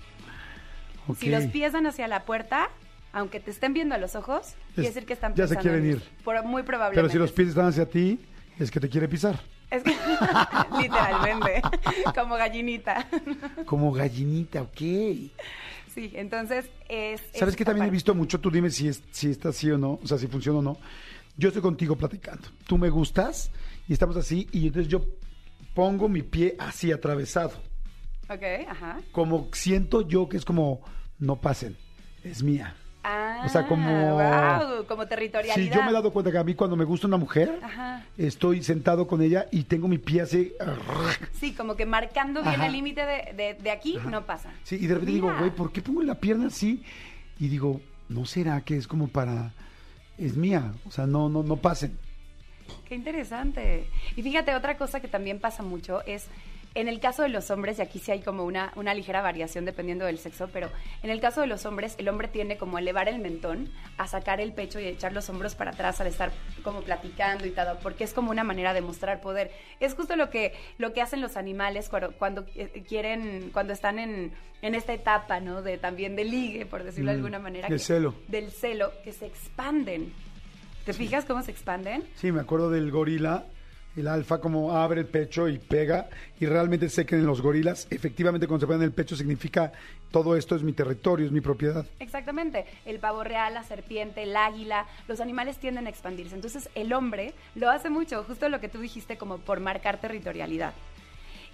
Si 1.19 1.29
los 1.29 1.45
pies 1.53 1.73
dan 1.75 1.87
hacia 1.87 2.09
la 2.09 2.25
puerta, 2.25 2.69
aunque 3.17 3.41
te 3.41 3.51
estén 3.51 3.73
viendo 3.73 3.95
a 3.95 3.99
los 3.99 4.15
ojos, 4.15 4.57
quiere 4.75 4.91
decir 4.91 5.07
que 5.07 5.15
están 5.15 5.35
ya 5.35 5.47
se 5.49 5.55
pensando 5.55 5.63
quieren 5.63 5.91
en 5.91 5.97
ir. 5.97 6.03
Por- 6.23 6.45
muy 6.45 6.63
probablemente. 6.65 7.01
Pero 7.01 7.09
si 7.11 7.19
los 7.19 7.33
pies 7.33 7.49
están 7.49 7.65
hacia 7.65 7.89
ti, 7.89 8.21
es 8.59 8.71
que 8.71 8.79
te 8.79 8.91
quiere 8.91 9.09
pisar. 9.09 9.41
Es 9.71 9.83
que, 9.83 9.97
literalmente, 10.83 11.63
como 12.15 12.35
gallinita. 12.37 13.09
Como 13.65 13.91
gallinita, 13.91 14.61
ok. 14.61 14.77
Sí, 14.77 16.13
entonces 16.13 16.67
es... 16.91 17.23
¿Sabes 17.33 17.55
es 17.55 17.61
esta 17.63 17.65
también 17.65 17.87
he 17.89 17.91
visto 17.91 18.15
mucho? 18.15 18.39
Tú 18.39 18.51
dime 18.51 18.69
si, 18.69 18.87
es, 18.87 19.03
si 19.13 19.31
está 19.31 19.49
así 19.49 19.71
o 19.71 19.79
no, 19.79 19.99
o 20.03 20.07
sea, 20.07 20.19
si 20.19 20.27
funciona 20.27 20.59
o 20.59 20.63
no. 20.63 20.77
Yo 21.39 21.49
estoy 21.49 21.63
contigo 21.63 21.97
platicando. 21.97 22.49
Tú 22.67 22.77
me 22.77 22.91
gustas 22.91 23.51
y 23.89 23.95
estamos 23.95 24.19
así 24.19 24.47
y 24.53 24.67
entonces 24.67 24.93
yo 24.93 25.07
pongo 25.75 26.07
mi 26.11 26.23
pie 26.23 26.55
así 26.59 26.93
atravesado. 26.93 27.53
Ok, 28.29 28.43
ajá. 28.69 29.01
Como 29.11 29.49
siento 29.55 30.07
yo 30.07 30.29
que 30.29 30.37
es 30.37 30.45
como, 30.45 30.83
no 31.19 31.37
pasen, 31.41 31.79
es 32.23 32.43
mía. 32.43 32.77
Ah, 33.09 33.43
O 33.47 33.49
sea, 33.49 33.69
como- 33.69 34.15
guau, 34.15 34.85
como 34.87 35.07
territorialidad. 35.07 35.55
Sí, 35.55 35.71
yo 35.73 35.81
me 35.85 35.91
he 35.91 35.93
dado 35.93 36.13
cuenta 36.13 36.33
que 36.33 36.39
a 36.39 36.43
mí 36.43 36.55
cuando 36.55 36.75
me 36.75 36.85
gusta 36.85 37.07
una 37.07 37.17
mujer, 37.17 37.61
Ajá. 37.63 38.05
estoy 38.19 38.65
sentado 38.65 39.07
con 39.07 39.23
ella 39.23 39.47
y 39.53 39.63
tengo 39.63 39.87
mi 39.87 39.99
pie 39.99 40.23
así. 40.23 40.53
Sí, 41.39 41.55
como 41.55 41.77
que 41.77 41.87
marcando 41.87 42.43
bien 42.43 42.55
Ajá. 42.57 42.67
el 42.67 42.73
límite 42.73 43.07
de, 43.07 43.33
de- 43.35 43.55
de 43.55 43.71
aquí, 43.71 43.97
Ajá. 43.97 44.11
no 44.11 44.27
pasa. 44.27 44.51
Sí, 44.65 44.75
y 44.81 44.87
de 44.89 44.95
repente 44.95 45.13
digo, 45.13 45.33
güey, 45.39 45.51
¿por 45.51 45.71
qué 45.73 45.83
pongo 45.83 46.03
la 46.03 46.17
pierna 46.17 46.49
así? 46.49 46.83
Y 47.39 47.47
digo, 47.47 47.81
¿no 48.09 48.25
será 48.27 48.61
que 48.63 48.77
es 48.77 48.89
como 48.89 49.07
para... 49.07 49.53
Es 50.19 50.37
mía, 50.37 50.73
o 50.87 50.91
sea, 50.91 51.07
no, 51.07 51.29
no, 51.29 51.43
no 51.45 51.57
pasen. 51.57 51.97
Qué 52.89 52.97
interesante. 52.97 53.87
Y 54.17 54.23
fíjate, 54.23 54.55
otra 54.57 54.77
cosa 54.79 54.99
que 54.99 55.07
también 55.09 55.39
pasa 55.39 55.63
mucho 55.63 56.03
es 56.07 56.27
en 56.77 56.89
el 56.89 57.01
caso 57.01 57.23
de 57.23 57.29
los 57.29 57.51
hombres, 57.51 57.79
y 57.79 57.83
aquí 57.83 57.99
sí 57.99 58.13
hay 58.13 58.21
como 58.21 58.45
una, 58.45 58.73
una 58.77 58.95
ligera 58.95 59.23
variación 59.23 59.65
dependiendo 59.65 60.05
del 60.05 60.19
sexo, 60.19 60.49
pero 60.53 60.71
en 61.03 61.11
el 61.11 61.21
caso 61.21 61.41
de 61.41 61.47
los 61.47 61.67
hombres, 61.67 61.95
el 61.99 62.09
hombre 62.09 62.29
tiende 62.29 62.57
como 62.57 62.77
a 62.77 62.81
elevar 62.81 63.09
el 63.09 63.19
mentón, 63.19 63.71
a 63.99 64.07
sacar 64.07 64.41
el 64.41 64.53
pecho 64.53 64.79
y 64.79 64.85
a 64.85 64.89
echar 64.91 65.13
los 65.13 65.29
hombros 65.31 65.55
para 65.55 65.73
atrás 65.73 66.01
al 66.01 66.07
estar 66.07 66.31
como 66.63 66.83
platicando 66.83 67.47
y 67.47 67.51
todo, 67.51 67.79
porque 67.83 68.05
es 68.05 68.13
como 68.13 68.31
una 68.31 68.45
manera 68.45 68.75
de 68.75 68.81
mostrar 68.83 69.21
poder. 69.21 69.51
Es 69.81 69.95
justo 69.95 70.17
lo 70.17 70.31
que, 70.31 70.53
lo 70.79 70.93
que 70.93 71.03
hacen 71.03 71.21
los 71.21 71.37
animales 71.37 71.89
cuando, 71.89 72.13
cuando 72.13 72.45
eh, 72.55 72.85
quieren, 72.89 73.51
cuando 73.53 73.73
están 73.73 73.99
en, 73.99 74.33
en 74.63 74.75
esta 74.75 74.93
etapa, 74.93 75.41
¿no? 75.41 75.63
De 75.63 75.79
también 75.79 76.15
de 76.17 76.25
ligue, 76.25 76.67
por 76.67 76.85
decirlo 76.85 77.11
de 77.11 77.17
Mm, 77.17 77.21
alguna 77.21 77.39
manera. 77.39 77.69
del 77.69 77.81
celo. 77.81 78.15
Del 78.29 78.51
celo, 78.51 78.93
que 79.03 79.13
se 79.13 79.27
expanden. 79.27 80.13
¿Te 80.85 80.93
fijas 80.93 81.25
cómo 81.25 81.43
se 81.43 81.51
expanden? 81.51 82.05
Sí, 82.15 82.31
me 82.31 82.41
acuerdo 82.41 82.71
del 82.71 82.91
gorila, 82.93 83.45
el 83.97 84.09
alfa 84.09 84.41
como 84.41 84.73
abre 84.73 85.01
el 85.01 85.07
pecho 85.07 85.49
y 85.49 85.59
pega 85.59 86.09
y 86.39 86.47
realmente 86.47 86.89
sé 86.89 87.07
que 87.07 87.17
en 87.17 87.27
los 87.27 87.41
gorilas 87.41 87.87
efectivamente 87.91 88.47
cuando 88.47 88.65
se 88.65 88.67
ponen 88.67 88.83
el 88.83 88.93
pecho 88.93 89.17
significa 89.17 89.73
todo 90.11 90.37
esto 90.37 90.55
es 90.55 90.63
mi 90.63 90.73
territorio, 90.73 91.27
es 91.27 91.33
mi 91.33 91.41
propiedad. 91.41 91.85
Exactamente. 91.99 92.65
El 92.85 92.99
pavo 92.99 93.25
real, 93.25 93.55
la 93.55 93.65
serpiente, 93.65 94.23
el 94.23 94.37
águila, 94.37 94.87
los 95.09 95.21
animales 95.21 95.59
tienden 95.59 95.87
a 95.87 95.91
expandirse. 95.91 96.35
Entonces 96.35 96.71
el 96.75 96.93
hombre 96.93 97.35
lo 97.55 97.71
hace 97.71 97.91
mucho, 97.91 98.25
justo 98.25 98.49
lo 98.49 98.61
que 98.61 98.69
tú 98.69 98.81
dijiste, 98.81 99.19
como 99.19 99.39
por 99.39 99.61
marcar 99.61 100.01
territorialidad. 100.01 100.73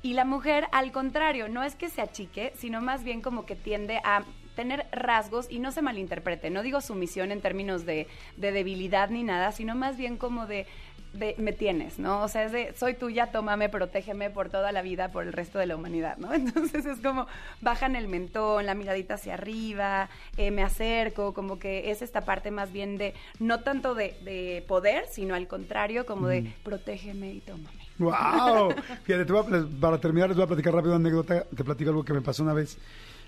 Y 0.03 0.15
la 0.15 0.25
mujer, 0.25 0.67
al 0.73 0.91
contrario, 0.91 1.49
no 1.49 1.63
es 1.63 1.77
que 1.77 1.89
se 1.89 2.03
achique, 2.03 2.53
sino 2.57 2.81
más 2.81 3.05
bien 3.05 3.21
como 3.21 3.47
que 3.47 3.55
tiende 3.55 4.01
a 4.05 4.25
tener 4.57 4.87
rasgos 4.93 5.51
y 5.51 5.59
no 5.59 5.73
se 5.73 5.83
malinterprete. 5.83 6.51
No 6.51 6.63
digo 6.63 6.81
sumisión 6.81 7.33
en 7.33 7.41
términos 7.41 7.87
de, 7.87 8.07
de 8.37 8.53
debilidad 8.53 9.11
ni 9.11 9.23
nada, 9.23 9.53
sino 9.53 9.75
más 9.75 9.97
bien 9.97 10.17
como 10.17 10.47
de, 10.47 10.67
de 11.13 11.35
me 11.39 11.53
tienes, 11.53 11.99
¿no? 11.99 12.23
O 12.23 12.29
sea, 12.29 12.45
es 12.45 12.53
de 12.53 12.75
soy 12.77 12.95
tuya, 12.95 13.31
tómame, 13.31 13.69
protégeme 13.69 14.31
por 14.31 14.49
toda 14.49 14.73
la 14.73 14.83
vida, 14.83 15.11
por 15.13 15.25
el 15.25 15.33
resto 15.33 15.59
de 15.59 15.67
la 15.67 15.77
humanidad, 15.77 16.17
¿no? 16.19 16.33
Entonces 16.35 16.87
es 16.87 17.01
como 17.01 17.27
bajan 17.61 17.97
el 17.97 18.09
mentón, 18.09 18.67
la 18.67 18.75
miradita 18.75 19.15
hacia 19.15 19.35
arriba, 19.35 20.09
eh, 20.37 20.51
me 20.51 20.63
acerco, 20.63 21.35
como 21.35 21.59
que 21.59 21.91
es 21.91 22.03
esta 22.03 22.23
parte 22.23 22.51
más 22.51 22.73
bien 22.73 22.99
de, 22.99 23.15
no 23.39 23.61
tanto 23.61 23.95
de, 23.95 24.17
de 24.25 24.65
poder, 24.67 25.07
sino 25.11 25.35
al 25.35 25.47
contrario, 25.47 26.07
como 26.07 26.29
de 26.29 26.53
protégeme 26.63 27.33
y 27.33 27.41
tómame. 27.41 27.83
¡Wow! 27.99 28.71
Fíjate, 29.05 29.25
te 29.25 29.33
voy 29.33 29.43
a 29.43 29.81
para 29.81 29.99
terminar 29.99 30.29
les 30.29 30.37
voy 30.37 30.45
a 30.45 30.49
platicar 30.49 30.75
rápido 30.75 30.97
una 30.97 31.09
anécdota, 31.09 31.45
te 31.45 31.65
platico 31.65 31.91
algo 31.91 32.05
que 32.05 32.13
me 32.13 32.21
pasó 32.21 32.43
una 32.43 32.55
vez. 32.55 32.79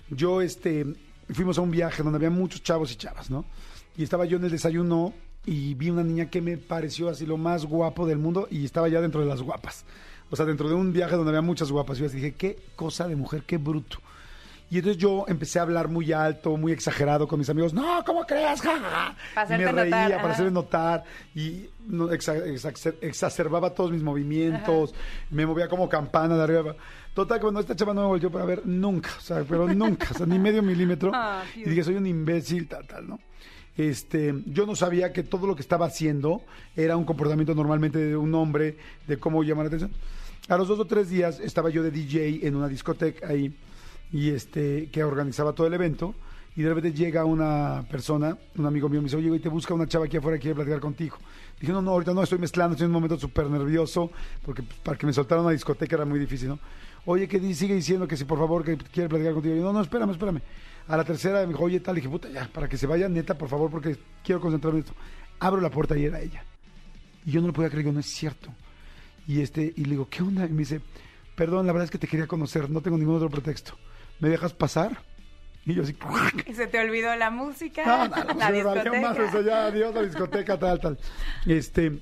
Yo, 0.09 0.41
este, 0.41 0.85
fuimos 1.33 1.57
a 1.57 1.61
un 1.61 1.71
viaje 1.71 2.03
donde 2.03 2.17
había 2.17 2.29
muchos 2.29 2.61
chavos 2.63 2.91
y 2.91 2.95
chavas, 2.95 3.29
¿no? 3.29 3.45
Y 3.97 4.03
estaba 4.03 4.25
yo 4.25 4.37
en 4.37 4.43
el 4.43 4.51
desayuno 4.51 5.13
y 5.45 5.73
vi 5.75 5.89
una 5.89 6.03
niña 6.03 6.29
que 6.29 6.41
me 6.41 6.57
pareció 6.57 7.09
así 7.09 7.25
lo 7.25 7.37
más 7.37 7.65
guapo 7.65 8.05
del 8.07 8.17
mundo 8.17 8.47
y 8.49 8.65
estaba 8.65 8.87
ya 8.89 9.01
dentro 9.01 9.21
de 9.21 9.27
las 9.27 9.41
guapas. 9.41 9.85
O 10.31 10.35
sea, 10.35 10.45
dentro 10.45 10.67
de 10.67 10.75
un 10.75 10.91
viaje 10.91 11.15
donde 11.15 11.29
había 11.29 11.41
muchas 11.41 11.71
guapas. 11.71 11.97
Y 11.99 12.01
yo 12.03 12.09
dije, 12.09 12.33
qué 12.33 12.57
cosa 12.75 13.07
de 13.07 13.15
mujer, 13.15 13.43
qué 13.45 13.57
bruto. 13.57 13.99
Y 14.71 14.77
entonces 14.79 14.99
yo 14.99 15.25
empecé 15.27 15.59
a 15.59 15.61
hablar 15.61 15.87
muy 15.89 16.11
alto, 16.11 16.57
muy 16.57 16.71
exagerado 16.71 17.27
con 17.27 17.37
mis 17.37 17.47
amigos. 17.51 17.71
No, 17.75 18.03
¿cómo 18.03 18.25
crees? 18.25 18.59
Ja, 18.63 18.79
ja, 18.79 19.15
ja". 19.35 19.55
Y 19.55 19.59
me 19.59 19.71
reía 19.71 19.85
notar, 19.85 20.09
para 20.09 20.23
ajá. 20.23 20.31
hacerme 20.33 20.51
notar 20.51 21.03
y 21.35 21.69
no, 21.87 22.09
exa- 22.09 22.43
exac- 22.43 22.95
exacerbaba 23.01 23.69
todos 23.75 23.91
mis 23.91 24.01
movimientos, 24.01 24.95
me 25.29 25.45
movía 25.45 25.67
como 25.67 25.87
campana 25.87 26.35
de 26.35 26.41
arriba. 26.43 26.75
Total, 27.13 27.39
bueno, 27.39 27.59
esta 27.59 27.75
chava 27.75 27.93
no 27.93 28.01
me 28.01 28.07
volvió 28.07 28.31
para 28.31 28.43
ver 28.45 28.65
nunca, 28.65 29.11
o 29.17 29.21
sea, 29.21 29.43
pero 29.47 29.67
nunca, 29.67 30.07
o 30.11 30.17
sea, 30.17 30.25
ni 30.25 30.39
medio 30.39 30.63
milímetro. 30.63 31.11
Ah, 31.15 31.43
y 31.55 31.69
dije, 31.69 31.83
soy 31.83 31.95
un 31.95 32.07
imbécil, 32.07 32.67
tal, 32.67 32.85
tal, 32.87 33.07
¿no? 33.07 33.19
Este, 33.77 34.33
yo 34.45 34.65
no 34.65 34.75
sabía 34.75 35.11
que 35.11 35.23
todo 35.23 35.47
lo 35.47 35.55
que 35.55 35.61
estaba 35.61 35.85
haciendo 35.85 36.41
era 36.75 36.95
un 36.95 37.03
comportamiento 37.03 37.53
normalmente 37.53 37.99
de 37.99 38.15
un 38.15 38.33
hombre, 38.33 38.77
de 39.07 39.17
cómo 39.17 39.43
llamar 39.43 39.65
la 39.65 39.67
atención. 39.67 39.91
A 40.47 40.57
los 40.57 40.67
dos 40.67 40.79
o 40.79 40.85
tres 40.85 41.09
días 41.09 41.39
estaba 41.39 41.69
yo 41.69 41.83
de 41.83 41.91
DJ 41.91 42.47
en 42.47 42.55
una 42.55 42.67
discoteca 42.67 43.27
ahí, 43.27 43.53
y 44.11 44.29
este, 44.29 44.89
que 44.91 45.03
organizaba 45.03 45.53
todo 45.53 45.67
el 45.67 45.73
evento, 45.73 46.15
y 46.55 46.61
de 46.61 46.69
repente 46.69 46.93
llega 46.93 47.25
una 47.25 47.85
persona, 47.89 48.37
un 48.55 48.65
amigo 48.65 48.87
mío, 48.87 49.01
me 49.01 49.05
dice, 49.05 49.17
oye, 49.17 49.27
güey, 49.27 49.41
te 49.41 49.49
busca 49.49 49.73
una 49.73 49.87
chava 49.87 50.05
aquí 50.05 50.17
afuera, 50.17 50.37
quiere 50.37 50.55
platicar 50.55 50.79
contigo. 50.79 51.17
Dije, 51.59 51.73
no, 51.73 51.81
no, 51.81 51.91
ahorita 51.91 52.13
no, 52.13 52.23
estoy 52.23 52.37
mezclando, 52.37 52.73
estoy 52.73 52.85
en 52.85 52.91
un 52.91 52.93
momento 52.93 53.19
súper 53.19 53.49
nervioso, 53.49 54.09
porque 54.45 54.63
pues, 54.63 54.79
para 54.79 54.97
que 54.97 55.05
me 55.05 55.11
soltara 55.11 55.41
una 55.41 55.51
discoteca 55.51 55.95
era 55.95 56.05
muy 56.05 56.19
difícil, 56.19 56.49
¿no? 56.49 56.59
Oye, 57.05 57.27
que 57.27 57.39
sigue 57.53 57.75
diciendo 57.75 58.07
que 58.07 58.15
si 58.15 58.23
por 58.23 58.39
favor 58.39 58.63
que 58.63 58.77
quiere 58.77 59.09
platicar 59.09 59.33
contigo. 59.33 59.55
Yo, 59.55 59.63
no, 59.63 59.73
no, 59.73 59.81
espérame, 59.81 60.11
espérame. 60.11 60.41
A 60.87 60.97
la 60.97 61.03
tercera 61.03 61.41
me 61.41 61.47
dijo, 61.47 61.63
oye, 61.63 61.79
tal, 61.79 61.95
dije, 61.95 62.09
puta, 62.09 62.29
ya, 62.29 62.47
para 62.47 62.67
que 62.69 62.77
se 62.77 62.85
vaya, 62.87 63.09
neta, 63.09 63.37
por 63.37 63.49
favor, 63.49 63.71
porque 63.71 63.97
quiero 64.23 64.39
concentrarme 64.39 64.79
en 64.79 64.85
esto. 64.85 64.95
Abro 65.39 65.61
la 65.61 65.69
puerta 65.69 65.97
y 65.97 66.05
era 66.05 66.19
ella. 66.19 66.43
Y 67.25 67.31
yo 67.31 67.41
no 67.41 67.47
lo 67.47 67.53
podía 67.53 67.69
creer, 67.69 67.83
digo, 67.85 67.93
no 67.93 67.99
es 67.99 68.05
cierto. 68.05 68.53
Y 69.27 69.41
este, 69.41 69.73
y 69.75 69.83
le 69.85 69.91
digo, 69.91 70.07
¿qué 70.09 70.21
onda? 70.21 70.45
Y 70.45 70.49
me 70.49 70.59
dice, 70.59 70.81
perdón, 71.35 71.65
la 71.65 71.73
verdad 71.73 71.85
es 71.85 71.91
que 71.91 71.97
te 71.97 72.07
quería 72.07 72.27
conocer, 72.27 72.69
no 72.69 72.81
tengo 72.81 72.97
ningún 72.97 73.15
otro 73.15 73.29
pretexto. 73.29 73.75
¿Me 74.19 74.29
dejas 74.29 74.53
pasar? 74.53 75.01
Y 75.65 75.73
yo 75.73 75.81
así, 75.81 75.95
Y 76.45 76.53
se 76.53 76.67
te 76.67 76.79
olvidó 76.79 77.15
la 77.15 77.31
música, 77.31 77.83
no, 77.85 78.07
no, 78.07 78.23
no, 78.23 78.39
la 78.39 78.47
se 78.47 78.53
discoteca. 78.53 79.01
más, 79.01 79.17
o 79.17 79.31
sea, 79.31 79.41
ya, 79.41 79.65
adiós, 79.65 79.95
la 79.95 80.03
discoteca, 80.03 80.59
tal, 80.59 80.79
tal. 80.79 80.99
Este, 81.47 81.99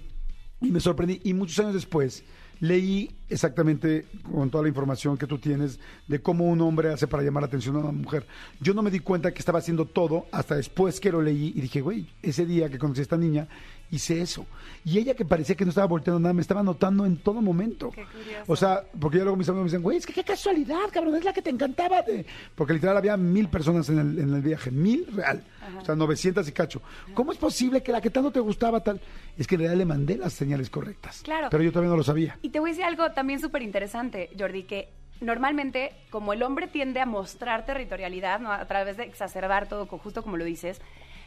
y 0.59 0.71
me 0.71 0.81
sorprendí. 0.81 1.21
Y 1.23 1.33
muchos 1.33 1.57
años 1.59 1.73
después 1.73 2.25
leí 2.59 3.15
exactamente 3.33 4.05
con 4.31 4.49
toda 4.49 4.63
la 4.63 4.69
información 4.69 5.17
que 5.17 5.27
tú 5.27 5.37
tienes 5.37 5.79
de 6.07 6.21
cómo 6.21 6.45
un 6.45 6.61
hombre 6.61 6.89
hace 6.93 7.07
para 7.07 7.23
llamar 7.23 7.43
la 7.43 7.47
atención 7.47 7.75
a 7.75 7.79
una 7.79 7.91
mujer. 7.91 8.25
Yo 8.61 8.73
no 8.73 8.81
me 8.81 8.91
di 8.91 8.99
cuenta 8.99 9.33
que 9.33 9.39
estaba 9.39 9.59
haciendo 9.59 9.85
todo 9.85 10.27
hasta 10.31 10.55
después 10.55 10.99
que 10.99 11.11
lo 11.11 11.21
leí 11.21 11.51
y 11.55 11.61
dije, 11.61 11.81
güey, 11.81 12.07
ese 12.21 12.45
día 12.45 12.69
que 12.69 12.77
conocí 12.77 13.01
a 13.01 13.03
esta 13.03 13.17
niña, 13.17 13.47
hice 13.91 14.21
eso. 14.21 14.45
Y 14.85 14.97
ella 14.97 15.13
que 15.13 15.23
parecía 15.23 15.55
que 15.55 15.65
no 15.65 15.69
estaba 15.69 15.87
volteando 15.87 16.19
nada, 16.19 16.33
me 16.33 16.41
estaba 16.41 16.63
notando 16.63 17.05
en 17.05 17.17
todo 17.17 17.41
momento. 17.41 17.91
Qué 17.91 18.03
curioso. 18.05 18.43
O 18.47 18.55
sea, 18.55 18.83
porque 18.99 19.17
ya 19.19 19.23
luego 19.23 19.37
mis 19.37 19.47
amigos 19.49 19.65
me 19.65 19.69
dicen, 19.69 19.83
güey, 19.83 19.97
es 19.97 20.05
que 20.05 20.13
qué 20.13 20.23
casualidad, 20.23 20.79
cabrón, 20.91 21.15
es 21.15 21.23
la 21.23 21.31
que 21.31 21.41
te 21.41 21.49
encantaba. 21.49 22.01
de-". 22.01 22.25
Porque 22.55 22.73
literal 22.73 22.97
había 22.97 23.15
mil 23.17 23.47
personas 23.49 23.89
en 23.89 23.99
el, 23.99 24.19
en 24.19 24.33
el 24.33 24.41
viaje, 24.41 24.71
mil 24.71 25.05
real. 25.07 25.43
O 25.79 25.85
sea, 25.85 25.95
900 25.95 26.47
y 26.47 26.51
cacho. 26.51 26.81
¿Cómo 27.13 27.31
es 27.31 27.37
posible 27.37 27.81
que 27.81 27.91
la 27.91 28.01
que 28.01 28.09
tanto 28.09 28.31
te 28.31 28.39
gustaba 28.39 28.81
tal? 28.81 28.99
Es 29.37 29.47
que 29.47 29.55
en 29.55 29.61
realidad 29.61 29.77
le 29.77 29.85
mandé 29.85 30.17
las 30.17 30.33
señales 30.33 30.69
correctas. 30.69 31.21
Claro. 31.23 31.47
Pero 31.49 31.63
yo 31.63 31.71
todavía 31.71 31.91
no 31.91 31.97
lo 31.97 32.03
sabía. 32.03 32.37
Y 32.41 32.49
te 32.49 32.59
voy 32.59 32.71
a 32.71 32.73
decir 32.73 32.83
algo 32.85 33.09
también 33.11 33.22
súper 33.39 33.61
interesante, 33.61 34.29
Jordi, 34.37 34.63
que 34.63 34.89
normalmente, 35.21 35.91
como 36.09 36.33
el 36.33 36.43
hombre 36.43 36.67
tiende 36.67 36.99
a 36.99 37.05
mostrar 37.05 37.65
territorialidad, 37.65 38.39
¿no? 38.39 38.51
a 38.51 38.65
través 38.65 38.97
de 38.97 39.03
exacerbar 39.03 39.67
todo, 39.67 39.85
justo 39.85 40.21
como 40.23 40.37
lo 40.37 40.45
dices, 40.45 40.81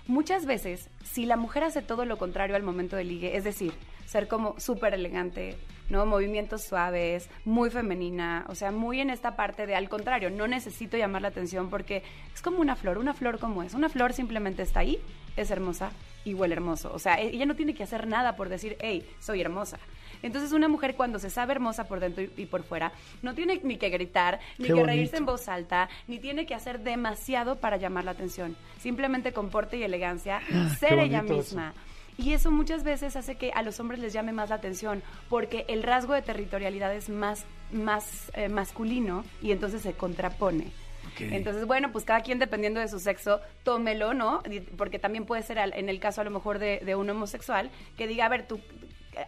muchas 0.06 0.46
veces, 0.46 0.88
si 1.04 1.26
la 1.26 1.36
mujer 1.36 1.64
hace 1.64 1.82
todo 1.82 2.04
lo 2.04 2.18
contrario 2.18 2.56
al 2.56 2.62
momento 2.62 2.96
del 2.96 3.08
ligue, 3.08 3.36
es 3.36 3.44
decir, 3.44 3.72
ser 4.04 4.28
como 4.28 4.58
súper 4.60 4.94
elegante, 4.94 5.56
¿no? 5.88 6.06
Movimientos 6.06 6.62
suaves, 6.64 7.28
muy 7.44 7.70
femenina, 7.70 8.44
o 8.48 8.54
sea, 8.54 8.70
muy 8.70 9.00
en 9.00 9.10
esta 9.10 9.34
parte 9.34 9.66
de 9.66 9.74
al 9.74 9.88
contrario, 9.88 10.30
no 10.30 10.46
necesito 10.46 10.96
llamar 10.96 11.22
la 11.22 11.28
atención 11.28 11.70
porque 11.70 12.02
es 12.34 12.42
como 12.42 12.58
una 12.60 12.76
flor, 12.76 12.98
una 12.98 13.14
flor 13.14 13.38
como 13.40 13.62
es, 13.62 13.74
una 13.74 13.88
flor 13.88 14.12
simplemente 14.12 14.62
está 14.62 14.80
ahí, 14.80 15.00
es 15.36 15.50
hermosa 15.50 15.90
y 16.24 16.34
huele 16.34 16.54
hermoso, 16.54 16.92
o 16.92 16.98
sea, 16.98 17.20
e- 17.20 17.28
ella 17.34 17.46
no 17.46 17.56
tiene 17.56 17.74
que 17.74 17.82
hacer 17.82 18.06
nada 18.06 18.36
por 18.36 18.48
decir, 18.48 18.76
hey, 18.80 19.08
soy 19.20 19.40
hermosa. 19.40 19.78
Entonces 20.22 20.52
una 20.52 20.68
mujer 20.68 20.94
cuando 20.96 21.18
se 21.18 21.30
sabe 21.30 21.52
hermosa 21.52 21.84
por 21.84 22.00
dentro 22.00 22.24
y, 22.36 22.46
por 22.46 22.62
fuera, 22.62 22.92
no 23.22 23.34
tiene 23.34 23.60
ni 23.62 23.76
que 23.76 23.88
gritar, 23.90 24.40
ni 24.58 24.64
Qué 24.64 24.68
que 24.68 24.72
bonito. 24.74 24.86
reírse 24.88 25.16
en 25.16 25.26
voz 25.26 25.48
alta, 25.48 25.88
ni 26.08 26.18
tiene 26.18 26.46
que 26.46 26.54
hacer 26.54 26.80
demasiado 26.80 27.56
para 27.56 27.76
llamar 27.76 28.04
la 28.04 28.10
atención. 28.12 28.56
Simplemente 28.78 29.32
con 29.32 29.50
porte 29.50 29.76
y 29.76 29.82
elegancia, 29.82 30.40
ser 30.78 30.98
ella 30.98 31.22
eso. 31.24 31.34
misma. 31.34 31.74
Y 32.18 32.32
eso 32.32 32.50
muchas 32.50 32.82
veces 32.82 33.14
hace 33.14 33.36
que 33.36 33.52
a 33.52 33.60
los 33.62 33.78
hombres 33.78 34.00
les 34.00 34.12
llame 34.14 34.32
más 34.32 34.48
la 34.48 34.56
atención, 34.56 35.02
porque 35.28 35.66
el 35.68 35.82
rasgo 35.82 36.14
de 36.14 36.22
territorialidad 36.22 36.94
es 36.94 37.10
más, 37.10 37.44
más 37.72 38.30
eh, 38.34 38.48
masculino 38.48 39.22
y 39.42 39.50
entonces 39.52 39.82
se 39.82 39.92
contrapone. 39.92 40.72
Entonces, 41.18 41.66
bueno, 41.66 41.92
pues 41.92 42.04
cada 42.04 42.20
quien 42.20 42.38
dependiendo 42.38 42.78
de 42.80 42.88
su 42.88 42.98
sexo, 42.98 43.40
tómelo, 43.62 44.12
¿no? 44.12 44.42
Porque 44.76 44.98
también 44.98 45.24
puede 45.24 45.42
ser 45.42 45.58
al- 45.58 45.72
en 45.74 45.88
el 45.88 45.98
caso 46.00 46.20
a 46.20 46.24
lo 46.24 46.30
mejor 46.30 46.58
de, 46.58 46.80
de 46.84 46.94
un 46.94 47.08
homosexual, 47.08 47.70
que 47.96 48.06
diga, 48.06 48.26
a 48.26 48.28
ver, 48.28 48.46
tú, 48.46 48.60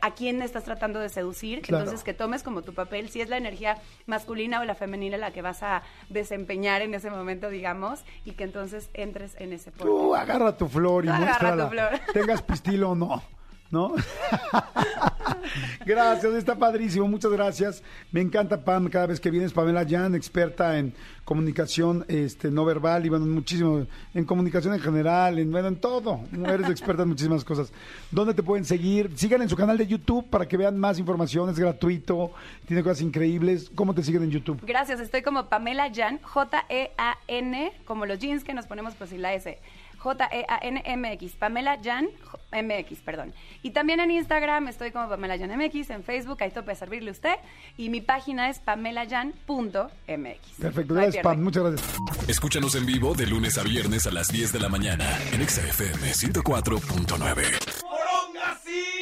¿a 0.00 0.10
quién 0.14 0.42
estás 0.42 0.64
tratando 0.64 0.98
de 1.00 1.08
seducir? 1.08 1.62
Claro. 1.62 1.84
Entonces, 1.84 2.04
que 2.04 2.14
tomes 2.14 2.42
como 2.42 2.62
tu 2.62 2.74
papel, 2.74 3.08
si 3.08 3.20
es 3.20 3.28
la 3.28 3.36
energía 3.36 3.78
masculina 4.06 4.60
o 4.60 4.64
la 4.64 4.74
femenina 4.74 5.16
la 5.16 5.30
que 5.32 5.42
vas 5.42 5.62
a 5.62 5.82
desempeñar 6.08 6.82
en 6.82 6.94
ese 6.94 7.10
momento, 7.10 7.48
digamos, 7.48 8.04
y 8.24 8.32
que 8.32 8.44
entonces 8.44 8.90
entres 8.94 9.34
en 9.38 9.52
ese 9.52 9.70
porte. 9.70 9.84
Tú 9.86 10.14
agarra 10.14 10.56
tu 10.56 10.68
flor 10.68 11.04
y 11.04 11.08
Tú 11.08 11.14
agarra 11.14 11.26
muéstrala. 11.54 11.64
tu 11.64 11.70
flor. 11.70 12.00
Tengas 12.12 12.42
pistilo 12.42 12.90
o 12.90 12.94
no. 12.94 13.22
¿No? 13.70 13.94
gracias, 15.84 16.34
está 16.34 16.54
padrísimo, 16.56 17.06
muchas 17.06 17.30
gracias. 17.30 17.82
Me 18.12 18.22
encanta 18.22 18.64
Pam, 18.64 18.88
cada 18.88 19.06
vez 19.06 19.20
que 19.20 19.30
vienes, 19.30 19.52
Pamela 19.52 19.84
Jan, 19.86 20.14
experta 20.14 20.78
en 20.78 20.94
comunicación 21.24 22.06
este, 22.08 22.50
no 22.50 22.64
verbal 22.64 23.04
y 23.04 23.10
bueno, 23.10 23.26
muchísimo, 23.26 23.86
en 24.14 24.24
comunicación 24.24 24.72
en 24.72 24.80
general, 24.80 25.38
en, 25.38 25.52
bueno, 25.52 25.68
en 25.68 25.76
todo. 25.76 26.20
Eres 26.32 26.70
experta 26.70 27.02
en 27.02 27.10
muchísimas 27.10 27.44
cosas. 27.44 27.70
¿Dónde 28.10 28.32
te 28.32 28.42
pueden 28.42 28.64
seguir? 28.64 29.12
Sigan 29.14 29.42
en 29.42 29.50
su 29.50 29.56
canal 29.56 29.76
de 29.76 29.86
YouTube 29.86 30.30
para 30.30 30.48
que 30.48 30.56
vean 30.56 30.78
más 30.78 30.98
información, 30.98 31.50
es 31.50 31.58
gratuito, 31.58 32.32
tiene 32.66 32.82
cosas 32.82 33.02
increíbles. 33.02 33.70
¿Cómo 33.74 33.94
te 33.94 34.02
siguen 34.02 34.22
en 34.22 34.30
YouTube? 34.30 34.60
Gracias, 34.62 35.00
estoy 35.00 35.20
como 35.20 35.50
Pamela 35.50 35.92
Jan, 35.94 36.18
J-E-A-N, 36.22 37.72
como 37.84 38.06
los 38.06 38.18
jeans 38.18 38.42
que 38.42 38.54
nos 38.54 38.66
ponemos 38.66 38.94
pues 38.94 39.10
sin 39.10 39.20
la 39.20 39.34
S. 39.34 39.58
J-E-A-N-M-X, 39.98 41.32
Pamela 41.38 41.78
Jan 41.82 42.08
MX, 42.52 43.00
perdón. 43.00 43.34
Y 43.62 43.70
también 43.70 44.00
en 44.00 44.10
Instagram 44.10 44.68
estoy 44.68 44.90
como 44.90 45.08
Pamela 45.08 45.38
Jan 45.38 45.56
MX, 45.56 45.90
en 45.90 46.04
Facebook, 46.04 46.38
ahí 46.40 46.48
estoy 46.48 46.62
para 46.62 46.76
servirle 46.76 47.10
a 47.10 47.12
usted. 47.12 47.34
Y 47.76 47.90
mi 47.90 48.00
página 48.00 48.48
es 48.48 48.58
pamelajan.mx. 48.60 49.90
Perfecto, 50.60 50.94
No 50.94 51.00
gracias. 51.00 51.22
Pam. 51.22 51.42
Muchas 51.42 51.62
gracias. 51.64 51.94
Escúchanos 52.28 52.74
en 52.74 52.86
vivo 52.86 53.14
de 53.14 53.26
lunes 53.26 53.58
a 53.58 53.62
viernes 53.62 54.06
a 54.06 54.10
las 54.10 54.28
10 54.28 54.52
de 54.52 54.60
la 54.60 54.68
mañana 54.68 55.04
en 55.32 55.42
Exa 55.42 55.62
FM 55.62 56.12
104.9. 56.12 58.97